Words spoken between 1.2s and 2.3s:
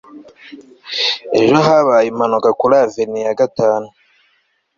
ejo habaye